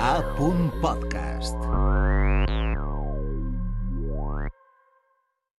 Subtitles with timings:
[0.00, 1.65] A.Podcast.